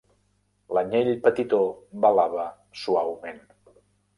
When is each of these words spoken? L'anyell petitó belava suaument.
L'anyell 0.77 1.11
petitó 1.27 1.59
belava 2.07 2.47
suaument. 2.85 3.43